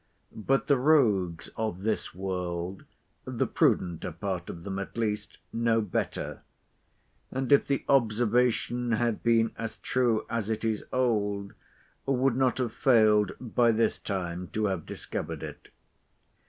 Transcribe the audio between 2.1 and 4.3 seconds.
world—the prudenter